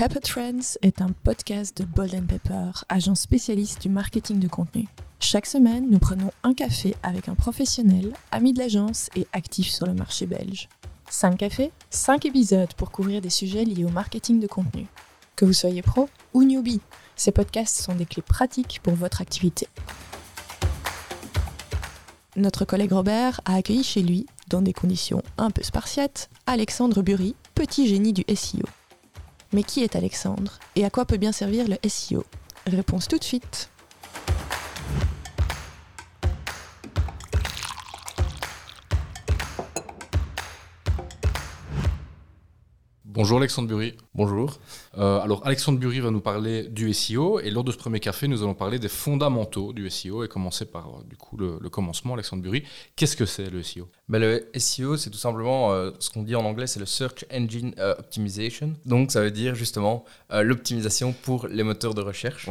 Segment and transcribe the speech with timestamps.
[0.00, 4.88] Pepper Trends est un podcast de Bold Pepper, agence spécialiste du marketing de contenu.
[5.18, 9.84] Chaque semaine, nous prenons un café avec un professionnel, ami de l'agence et actif sur
[9.84, 10.70] le marché belge.
[11.10, 14.86] 5 cafés, 5 épisodes pour couvrir des sujets liés au marketing de contenu.
[15.36, 16.80] Que vous soyez pro ou newbie,
[17.14, 19.68] ces podcasts sont des clés pratiques pour votre activité.
[22.36, 27.34] Notre collègue Robert a accueilli chez lui, dans des conditions un peu spartiates, Alexandre Bury,
[27.54, 28.64] petit génie du SEO.
[29.52, 30.58] Mais qui est Alexandre?
[30.76, 32.24] Et à quoi peut bien servir le SEO
[32.66, 33.70] Réponse tout de suite.
[43.12, 43.96] Bonjour Alexandre Bury.
[44.14, 44.60] Bonjour.
[44.96, 48.28] Euh, alors Alexandre Bury va nous parler du SEO et lors de ce premier café,
[48.28, 52.14] nous allons parler des fondamentaux du SEO et commencer par euh, du coup le, commencement.
[52.14, 52.62] Alexandre Bury,
[52.94, 56.36] qu'est-ce que c'est le SEO ben, Le SEO, c'est tout simplement euh, ce qu'on dit
[56.36, 58.74] en anglais, c'est le Search Engine Optimization.
[58.86, 62.48] Donc ça veut dire justement l'optimisation pour les moteurs de recherche.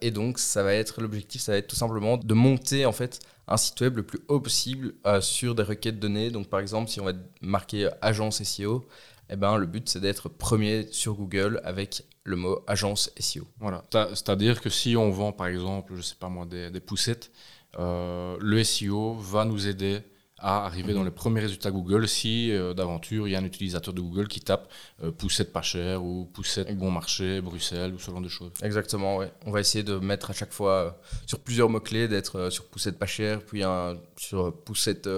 [0.00, 3.18] et donc ça va être l'objectif, ça va être tout simplement de monter en fait
[3.48, 6.30] un site web le plus haut possible sur des requêtes données.
[6.30, 8.86] Donc par exemple, si on va marquer agence SEO,
[9.30, 13.46] eh ben, le but c'est d'être premier sur Google avec le mot agence SEO.
[13.58, 13.84] Voilà.
[13.90, 17.30] C'est-à-dire que si on vend par exemple, je sais pas moi, des, poussettes,
[17.78, 20.00] euh, le SEO va nous aider
[20.40, 21.06] à arriver dans mhm.
[21.06, 24.40] les premiers résultats Google si euh, d'aventure il y a un utilisateur de Google qui
[24.40, 24.70] tape
[25.02, 28.52] euh, poussette pas cher ou poussette bon marché, Bruxelles ou ce genre de choses.
[28.62, 29.32] Exactement, ouais.
[29.46, 33.06] On va essayer de mettre à chaque fois sur plusieurs mots-clés, d'être sur poussette pas
[33.06, 35.08] cher, puis un, sur poussette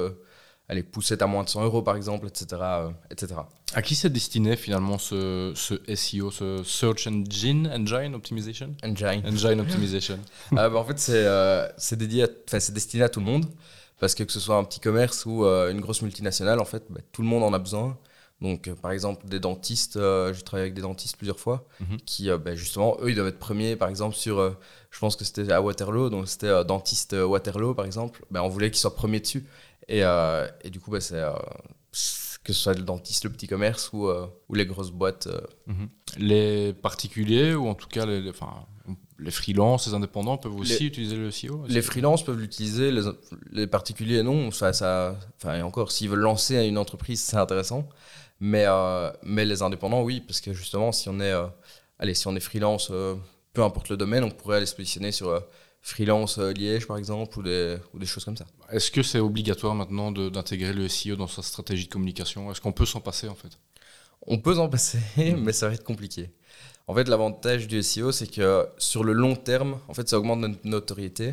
[0.71, 2.63] allez, poussette à moins de 100 euros par exemple, etc.
[3.11, 3.35] etc.
[3.75, 8.75] À qui c'est destiné finalement ce, ce, SEO, ce Search Engine, Engine Optimization?
[8.83, 9.23] Engine.
[9.25, 10.19] Engine Optimization.
[10.57, 13.47] Ah, bah, en fait, c'est euh, dédié c'est destiné à tout le monde.
[14.01, 16.85] Parce que que ce soit un petit commerce ou euh, une grosse multinationale, en fait,
[16.89, 17.99] bah, tout le monde en a besoin.
[18.41, 21.99] Donc, euh, par exemple, des dentistes, j'ai travaillé avec des dentistes plusieurs fois, mhm.
[22.07, 24.57] qui, bah, justement, eux, ils doivent être premiers, par exemple, sur,
[24.91, 28.81] je pense que c'était à Waterloo, donc c'était dentiste Waterloo, par exemple, on voulait qu'ils
[28.81, 29.45] soient premiers dessus.
[29.89, 31.23] Et, et du coup, c'est
[32.45, 35.27] que ce soit le dentiste, le petit commerce ou, euh, ou les grosses boîtes.
[35.27, 35.41] Euh.
[35.67, 35.89] Mhm.
[36.19, 38.67] Les particuliers ou en tout cas les, enfin,
[39.19, 43.03] les freelances, les indépendants peuvent aussi utiliser le SEO Les freelances peuvent l'utiliser, les,
[43.53, 44.51] les, particuliers non.
[44.51, 47.89] Ça, ça, enfin, et encore, s'ils veulent lancer une entreprise, c'est intéressant.
[48.41, 51.35] Mais, euh, mais les indépendants, oui, parce que justement, si on est,
[51.99, 52.91] allez, si on est freelance,
[53.53, 55.45] peu importe le domaine, on pourrait aller se positionner sur
[55.83, 58.47] freelance euh, Liège par exemple ou des, ou des choses comme ça.
[58.71, 62.51] Est-ce que c'est obligatoire maintenant d'intégrer le SEO dans sa stratégie de communication?
[62.51, 63.59] Est-ce qu'on peut s'en passer en fait?
[64.27, 66.31] On peut s'en passer, mais ça va être compliqué.
[66.87, 70.41] En fait, l'avantage du SEO, c'est que sur le long terme, en fait, ça augmente
[70.41, 71.33] notre notoriété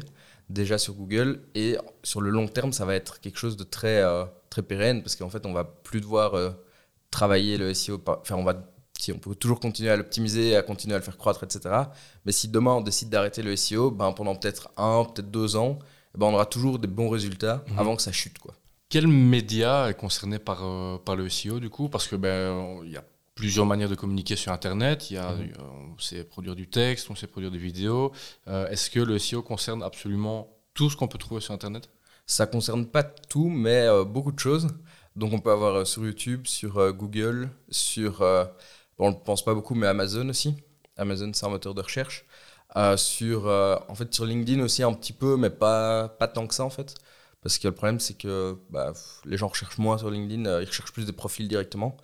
[0.49, 4.01] déjà sur Google et sur le long terme, ça va être quelque chose de très,
[4.01, 6.51] euh, très pérenne parce qu'en fait, on va plus devoir euh,
[7.11, 8.53] travailler le SEO, enfin, on va
[8.97, 11.83] si on peut toujours continuer à l'optimiser, à continuer à le faire croître, etc.
[12.25, 15.79] Mais si demain on décide d'arrêter le SEO, ben pendant peut-être un, peut-être deux ans,
[16.15, 17.79] eh ben on aura toujours des bons résultats mhm.
[17.79, 18.39] avant que ça chute.
[18.39, 18.53] Quoi.
[18.89, 21.89] Quel média est concerné par, euh, par le SEO du coup?
[21.89, 23.03] Parce que ben il y a
[23.35, 25.11] plusieurs manières de communiquer sur Internet.
[25.11, 25.41] Il y a, mhm.
[25.59, 28.11] euh, on sait produire du texte, on sait produire des vidéos.
[28.47, 31.89] Euh, est-ce que le SEO concerne absolument tout ce qu'on peut trouver sur Internet?
[32.25, 34.67] Ça concerne pas tout, mais beaucoup de choses.
[35.15, 38.21] Donc on peut avoir sur YouTube, sur Google, sur
[38.99, 40.55] on ne pense pas beaucoup, mais Amazon aussi.
[40.97, 42.25] Amazon, c'est un moteur de recherche.
[42.75, 46.45] Euh, sur, euh, en fait, sur LinkedIn aussi un petit peu, mais pas, pas tant
[46.47, 46.95] que ça en fait.
[47.41, 48.93] Parce que le problème, c'est que bah,
[49.25, 51.95] les gens recherchent moins sur LinkedIn, euh, ils recherchent plus des profils directement.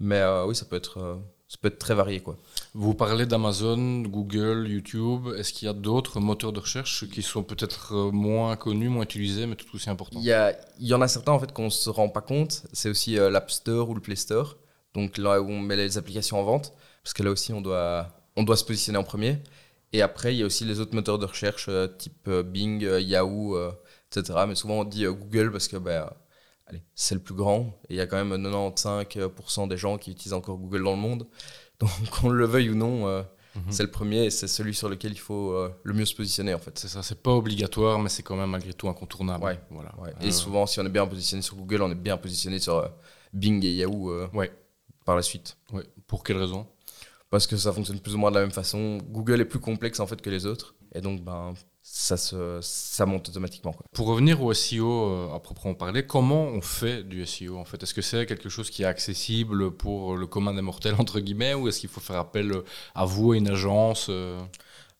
[0.00, 2.20] Mais oui, ça peut être, ça peut être très varié.
[2.20, 2.38] Quoi.
[2.72, 5.26] Vous parlez d'Amazon, Google, YouTube.
[5.36, 9.46] Est-ce qu'il y a d'autres moteurs de recherche qui sont peut-être moins connus, moins utilisés,
[9.46, 10.20] mais tout aussi importants?
[10.20, 12.20] Il y, a, il y en a certains en fait qu'on ne se rend pas
[12.20, 12.62] compte.
[12.72, 14.56] C'est aussi l'App Store ou le Play Store
[14.98, 16.72] donc là où on met les applications en vente,
[17.04, 19.38] parce que là aussi on doit, on doit se positionner en premier.
[19.92, 22.84] Et après, il y a aussi les autres moteurs de recherche euh, type euh, Bing,
[22.84, 23.56] euh, Yahoo,
[24.10, 24.40] etc.
[24.46, 26.16] Mais souvent on dit Google parce que bah,
[26.94, 27.78] c'est le plus grand.
[27.88, 30.98] Et il y a quand même 95% des gens qui utilisent encore Google dans le
[30.98, 31.26] monde.
[31.80, 33.62] Donc qu'on le veuille ou non, mhm.
[33.70, 36.58] c'est le premier et c'est celui sur lequel il faut le mieux se positionner en
[36.58, 36.76] fait.
[36.76, 39.44] C'est ça, c'est pas obligatoire, mais c'est quand même malgré tout incontournable.
[39.44, 39.92] Ouais, voilà.
[40.20, 42.90] Et souvent, si on est bien positionné sur Google, on est bien positionné sur
[43.32, 44.26] Bing et Yahoo.
[44.34, 44.50] ouais
[45.08, 45.56] par la suite.
[45.72, 45.84] Oui.
[46.06, 46.66] Pour quelle raison?
[47.30, 48.98] Parce que ça fonctionne plus ou moins de la même façon.
[49.08, 50.74] Google est plus complexe en fait que les autres.
[50.94, 53.74] Et donc, ben, ça, se, ça monte automatiquement.
[53.94, 57.82] Pour revenir au SEO euh, à proprement parler, comment on fait du SEO en fait?
[57.82, 61.54] Est-ce que c'est quelque chose qui est accessible pour le commun des mortels, entre guillemets,
[61.54, 62.52] ou est-ce qu'il faut faire appel
[62.94, 64.38] à vous, à une agence euh?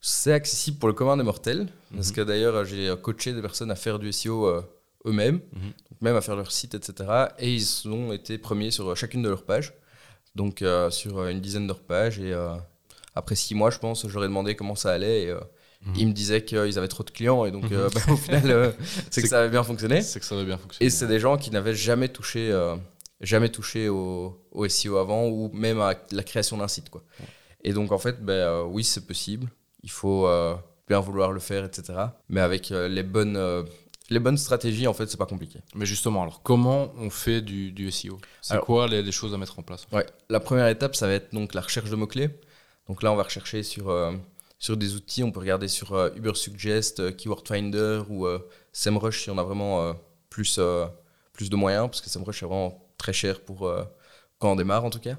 [0.00, 2.14] C'est accessible pour le commun des mortels, parce mhm.
[2.14, 4.62] que d'ailleurs, j'ai coaché des personnes à faire du SEO euh,
[5.04, 5.72] eux-mêmes, mhm.
[6.00, 7.26] même à faire leur site, etc.
[7.38, 9.74] Et ils ont été premiers sur chacune de leurs pages.
[10.38, 12.18] Donc euh, sur une dizaine de pages.
[12.18, 12.54] Et euh,
[13.14, 15.24] après six mois, je pense, j'aurais demandé comment ça allait.
[15.24, 15.40] Et, euh,
[15.80, 15.94] Mhm.
[15.96, 17.44] Ils me disaient qu'ils avaient trop de clients.
[17.44, 17.72] Et donc, Mhm.
[17.78, 18.72] euh, bah, au final, euh,
[19.12, 20.02] c'est que ça avait bien fonctionné.
[20.02, 20.84] C'est que ça va bien fonctionner.
[20.84, 22.74] Et c'est des gens qui n'avaient jamais touché, euh,
[23.20, 26.90] jamais touché au, au SEO avant ou même à la création d'un site.
[26.90, 27.04] Quoi.
[27.62, 29.46] Et donc, en fait, ben, euh, oui, c'est possible.
[29.84, 30.56] Il faut euh,
[30.88, 31.82] bien vouloir le faire, etc.
[32.28, 33.62] Mais avec euh, les, bonnes, euh,
[34.10, 35.60] les bonnes stratégies, en fait, c'est pas compliqué.
[35.74, 39.38] Mais justement, alors comment on fait du, du SEO C'est quoi les, les choses à
[39.38, 39.86] mettre en place?
[39.92, 40.06] Ouais.
[40.28, 42.30] La première étape, ça va être donc la recherche de mots-clés.
[42.88, 44.12] Donc là, on va rechercher sur, euh,
[44.58, 45.22] sur des outils.
[45.22, 48.38] On peut regarder sur euh, Ubersuggest, euh, Keyword Finder ou euh,
[48.72, 49.94] SEMrush si on a vraiment
[50.30, 50.60] plus,
[51.32, 53.72] plus de moyens, parce que SEMrush est vraiment très cher pour
[54.38, 55.16] quand on démarre en tout cas.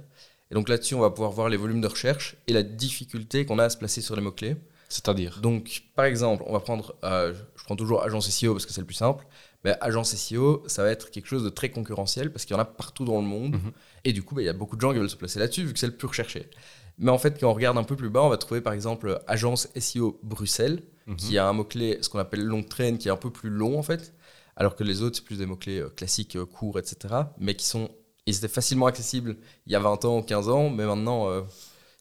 [0.52, 3.60] Et donc là-dessus, on va pouvoir voir les volumes de recherche et la difficulté qu'on
[3.60, 4.56] a à se placer sur les mots-clés.
[4.90, 8.74] C'est-à-dire Donc, par exemple, on va prendre, euh, je prends toujours agence SEO parce que
[8.74, 9.26] c'est le plus simple.
[9.64, 12.62] Mais agence SEO, ça va être quelque chose de très concurrentiel parce qu'il y en
[12.62, 13.54] a partout dans le monde.
[13.56, 13.72] Mhm.
[14.06, 15.64] Et du coup, bah, il y a beaucoup de gens qui veulent se placer là-dessus
[15.66, 16.50] vu que c'est le plus recherché.
[16.98, 19.22] Mais en fait, quand on regarde un peu plus bas, on va trouver par exemple
[19.28, 21.16] agence SEO Bruxelles, Mhm.
[21.16, 23.80] qui a un mot-clé, ce qu'on appelle long train, qui est un peu plus long
[23.80, 24.14] en fait.
[24.56, 27.14] Alors que les autres, c'est plus des mots-clés euh, classiques, euh, courts, etc.
[27.40, 27.90] Mais qui sont.
[28.26, 31.42] Ils étaient facilement accessibles il y a 20 ans ou 15 ans, mais maintenant, euh,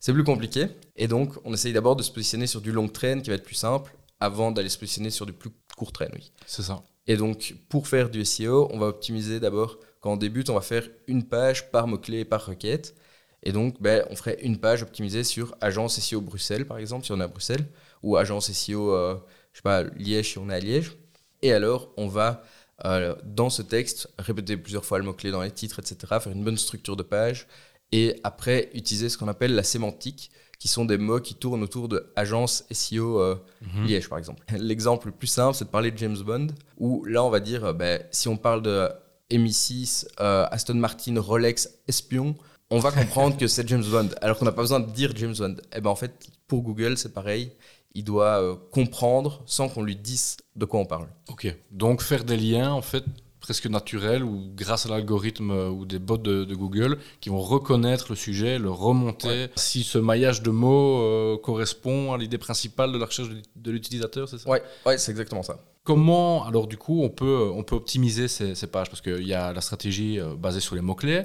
[0.00, 0.66] c'est plus compliqué.
[0.96, 3.44] Et donc, on essaye d'abord de se positionner sur du long train qui va être
[3.44, 6.32] plus simple avant d'aller se positionner sur du plus court train, oui.
[6.46, 6.82] C'est ça.
[7.06, 10.60] Et donc, pour faire du SEO, on va optimiser d'abord, quand on débute, on va
[10.60, 12.94] faire une page par mot-clé et par requête.
[13.42, 17.12] Et donc, ben, on ferait une page optimisée sur agence SEO Bruxelles, par exemple, si
[17.12, 17.66] on est à Bruxelles,
[18.02, 19.16] ou agence SEO, euh,
[19.52, 20.92] je sais pas, Liège, si on est à Liège.
[21.40, 22.42] Et alors, on va,
[22.84, 26.44] euh, dans ce texte, répéter plusieurs fois le mot-clé dans les titres, etc., faire une
[26.44, 27.46] bonne structure de page,
[27.92, 31.88] et après, utiliser ce qu'on appelle la sémantique, qui sont des mots qui tournent autour
[31.88, 33.86] de agence SEO euh, Mhm.
[33.86, 34.44] Liège, par exemple.
[34.58, 36.48] L'exemple le plus simple, c'est de parler de James Bond,
[36.78, 38.88] où là, on va dire, euh, ben, si on parle de
[39.30, 42.34] MI6, euh, Aston Martin, Rolex, espion,
[42.70, 45.34] on va comprendre que c'est James Bond, alors qu'on n'a pas besoin de dire James
[45.38, 45.56] Bond.
[45.76, 47.52] Et ben en fait, pour Google, c'est pareil.
[47.94, 51.08] Il doit euh, comprendre sans qu'on lui dise de quoi on parle.
[51.28, 51.54] Ok.
[51.70, 53.04] Donc faire des liens en fait
[53.48, 57.40] presque naturels ou grâce à l'algorithme euh, ou des bots de, de Google qui vont
[57.40, 59.46] reconnaître le sujet, le remonter.
[59.56, 64.28] Si ce maillage de mots euh, correspond à l'idée principale de la recherche de, l'utilisateur,
[64.28, 64.50] c'est ça?
[64.50, 65.64] Ouais, ouais, c'est exactement ça.
[65.82, 68.90] Comment, alors du coup, on peut, on peut optimiser ces, ces pages?
[68.90, 71.22] Parce qu'il y a la stratégie euh, basée sur les mots-clés.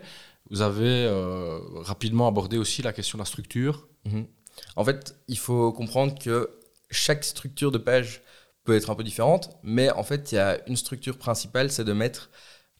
[0.49, 3.85] Vous avez euh, rapidement abordé aussi la question de la structure.
[4.05, 4.27] Mhm.
[4.77, 6.49] En fait, il faut comprendre que
[6.89, 8.21] chaque structure de page
[8.63, 11.83] peut être un peu différente, mais en fait, il y a une structure principale, c'est
[11.83, 12.29] de mettre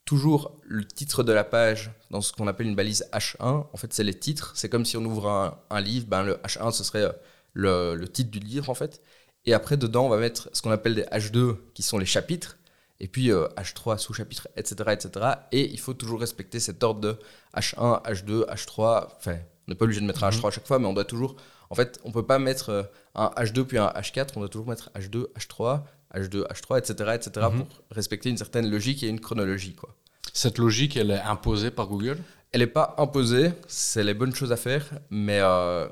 [0.05, 3.67] toujours le titre de la page dans ce qu'on appelle une balise H1.
[3.71, 4.53] En fait, c'est les titres.
[4.55, 8.31] C'est comme si on ouvre un, livre, ben, le H1, ce serait euh, le, titre
[8.31, 9.01] du livre, en fait.
[9.45, 12.57] Et après, dedans, on va mettre ce qu'on appelle des H2, qui sont les chapitres.
[12.99, 15.25] Et puis euh, H3, sous-chapitre, etc., etc.
[15.51, 17.19] Et il faut toujours respecter cet ordre de
[17.55, 19.07] H1, H2, H3.
[19.17, 19.37] Enfin,
[19.67, 20.37] on n'est pas obligé de mettre un Mhm.
[20.37, 21.35] H3 à chaque fois, mais on doit toujours.
[21.73, 22.83] En fait, on peut pas mettre euh,
[23.15, 24.27] un H2 puis un H4.
[24.35, 25.81] On doit toujours mettre H2, H3,
[26.13, 27.47] H2, H3, etc., etc.
[27.51, 27.65] Mhm.
[27.65, 29.89] pour respecter une certaine logique et une chronologie, quoi.
[30.33, 32.19] Cette logique, elle est imposée par Google?
[32.51, 35.87] Elle n'est pas imposée, c'est les bonnes choses à faire, mais euh,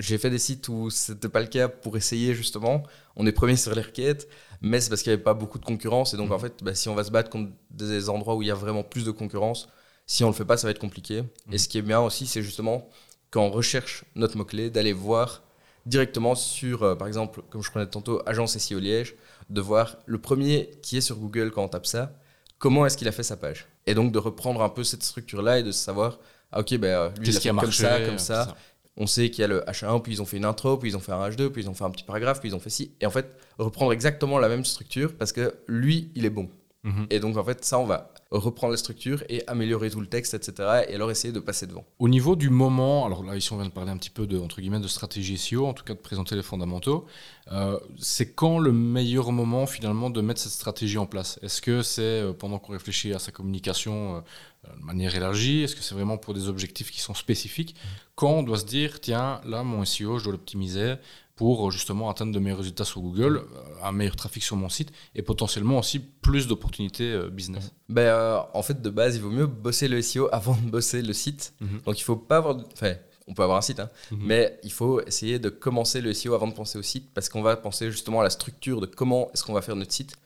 [0.00, 2.82] j'ai fait des sites où c'était pas le cas pour essayer justement.
[3.16, 4.28] On est premier sur les requêtes,
[4.60, 6.12] mais c'est parce qu'il n'y avait pas beaucoup de concurrence.
[6.12, 6.32] Et donc Mhm.
[6.34, 8.54] en fait, bah, si on va se battre contre des endroits où il y a
[8.54, 9.68] vraiment plus de concurrence,
[10.06, 11.22] si on le fait pas, ça va être compliqué.
[11.22, 11.54] Mhm.
[11.54, 12.90] Et ce qui est bien aussi, c'est justement
[13.30, 15.42] quand on recherche notre mot-clé, d'aller voir
[15.86, 19.14] directement sur, euh, par exemple, comme je prenais tantôt, agence SEO Liège,
[19.50, 22.12] de voir le premier qui est sur Google quand on tape ça,
[22.58, 23.66] comment est-ce qu'il a fait sa page.
[23.86, 26.18] Et donc de reprendre un peu cette structure-là et de savoir,
[26.52, 28.56] ah ok, euh, lui, il a fait a comme marché ça, comme ça.
[28.98, 30.96] On sait qu'il y a le H1, puis ils ont fait une intro, puis ils
[30.96, 32.70] ont fait un H2, puis ils ont fait un petit paragraphe, puis ils ont fait
[32.70, 32.92] ci.
[33.00, 36.48] Et en fait, reprendre exactement la même structure parce que lui, il est bon.
[36.82, 37.06] Mhm.
[37.10, 40.34] Et donc, en fait, ça, on va reprendre la structure et améliorer tout le texte,
[40.34, 40.84] etc.
[40.88, 41.84] Et alors essayer de passer devant.
[41.98, 44.38] Au niveau du moment, alors là ici on vient de parler un petit peu de,
[44.38, 47.06] entre guillemets, de stratégie SEO, en tout cas de présenter les fondamentaux,
[47.52, 51.38] euh, c'est quand le meilleur moment finalement de mettre cette stratégie en place?
[51.42, 55.62] Est-ce que c'est euh, pendant qu'on réfléchit à sa communication euh, de manière élargie?
[55.62, 57.76] Est-ce que c'est vraiment pour des objectifs qui sont spécifiques?
[58.16, 60.94] Quand on doit se dire, tiens, là mon SEO, je dois l'optimiser
[61.36, 64.90] pour justement atteindre de meilleurs résultats sur Google, euh, un meilleur trafic sur mon site
[65.14, 67.72] et potentiellement aussi plus d'opportunités euh, business.
[67.90, 71.02] Ben, euh, en fait, de base, il vaut mieux bosser le SEO avant de bosser
[71.02, 71.52] le site.
[71.60, 71.80] Mhm.
[71.84, 72.56] Donc, il faut pas avoir.
[72.72, 72.94] Enfin,
[73.28, 74.18] on peut avoir un site, hein, Mhm.
[74.22, 77.42] mais il faut essayer de commencer le SEO avant de penser au site parce qu'on
[77.42, 80.16] va penser justement à la structure de comment est-ce qu'on va faire notre site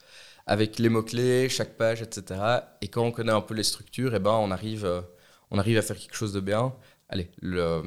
[0.46, 2.40] avec les mots-clés, chaque page, etc.
[2.82, 5.00] Et quand on connaît un peu les structures, eh ben, on, arrive, euh,
[5.50, 6.72] on arrive à faire quelque chose de bien.
[7.08, 7.82] Allez, le,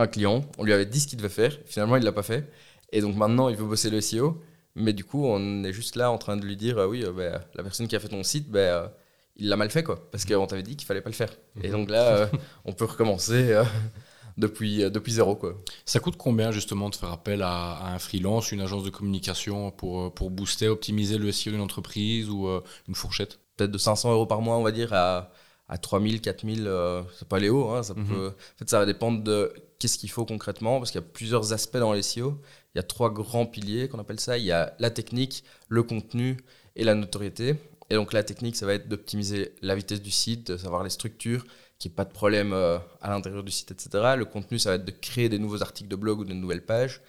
[0.00, 2.50] un client, on lui avait dit ce qu'il devait faire, finalement, il l'a pas fait.
[2.92, 4.40] Et donc maintenant, il veut bosser le SEO.
[4.76, 7.12] Mais du coup, on est juste là en train de lui dire, euh, oui, euh,
[7.12, 8.88] ben, la personne qui a fait ton site, ben, euh,
[9.36, 10.08] il l'a mal fait, quoi.
[10.12, 11.32] Parce qu'on t'avait dit qu'il fallait pas le faire.
[11.62, 11.72] Et Mhm.
[11.72, 12.26] donc là, euh,
[12.64, 13.60] on peut recommencer
[14.36, 15.54] depuis, depuis zéro, quoi.
[15.84, 19.70] Ça coûte combien justement de faire appel à, à un freelance, une agence de communication
[19.72, 23.38] pour, pour booster, optimiser le SEO d'une entreprise ou euh, une fourchette?
[23.56, 25.30] Peut-être de 500 euros par mois, on va dire, à,
[25.70, 27.70] à 3000, 4000, euh, ça peut aller haut.
[27.70, 28.32] Hein, ça peut...
[28.34, 31.52] En fait, ça va dépendre de qu'est-ce qu'il faut concrètement, parce qu'il y a plusieurs
[31.52, 32.40] aspects dans les SEO.
[32.74, 34.36] Il y a trois grands piliers qu'on appelle ça.
[34.36, 36.38] Il y a la technique, le contenu
[36.74, 37.54] et la notoriété.
[37.88, 40.90] Et donc la technique, ça va être d'optimiser la vitesse du site, de savoir les
[40.90, 41.44] structures,
[41.78, 44.14] qu'il n'y ait pas de problème euh, à l'intérieur du site, etc.
[44.16, 46.66] Le contenu, ça va être de créer des nouveaux articles de blog ou de nouvelles
[46.66, 47.00] pages.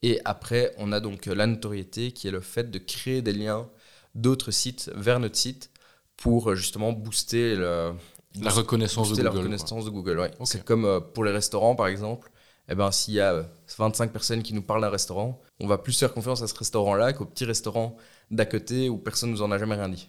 [0.00, 3.34] Et après, on a donc euh, la notoriété, qui est le fait de créer des
[3.34, 3.68] liens
[4.14, 5.70] d'autres sites vers notre site
[6.16, 7.92] pour euh, justement booster le,
[8.40, 9.42] La reconnaissance booster de la Google.
[9.48, 9.52] quoi.
[9.54, 10.18] reconnaissance de Google.
[10.20, 10.30] ouais.
[10.44, 12.30] C'est comme euh, pour les restaurants, par exemple.
[12.68, 13.42] Eh ben, s'il y a euh,
[13.78, 17.12] 25 personnes qui nous parlent d'un restaurant, on va plus faire confiance à ce restaurant-là
[17.12, 17.96] qu'au petit restaurant
[18.30, 20.08] d'à côté où personne nous en a jamais rien dit.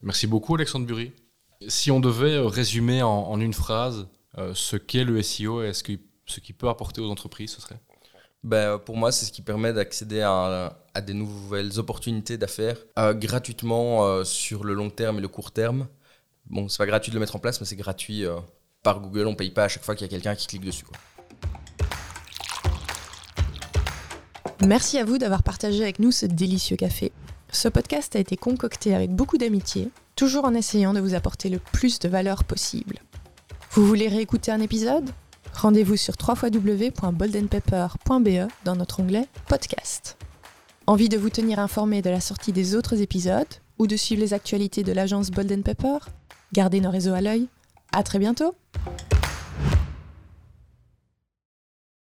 [0.00, 1.12] Merci beaucoup Alexandre Bury.
[1.66, 5.74] Si on devait euh, résumer en, en une phrase euh, ce qu'est le SEO et
[5.74, 7.78] ce qui, ce qui peut apporter aux entreprises, ce serait?
[8.44, 14.04] Ben, pour moi, c'est ce qui permet d'accéder à, des nouvelles opportunités d'affaires euh, gratuitement
[14.04, 15.86] euh, sur le long terme et le court terme.
[16.46, 18.38] Bon, c'est pas gratuit de le mettre en place, mais c'est gratuit euh,
[18.82, 19.26] par Google.
[19.26, 20.84] On paye pas à chaque fois qu'il y a quelqu'un qui clique dessus.
[20.84, 20.96] quoi.
[24.66, 27.12] Merci à vous d'avoir partagé avec nous ce délicieux café.
[27.50, 31.58] Ce podcast a été concocté avec beaucoup d'amitié, toujours en essayant de vous apporter le
[31.58, 32.98] plus de valeur possible.
[33.70, 35.10] Vous voulez réécouter un épisode?
[35.58, 40.16] Rendez-vous sur www.boldenpepper.be dans notre onglet Podcast.
[40.86, 43.44] Envie de vous tenir informé de la sortie des autres épisodes
[43.76, 45.98] ou de suivre les actualités de l'agence Bolden Pepper?
[46.52, 47.48] Gardez nos réseaux à l'œil.
[47.90, 48.54] À très bientôt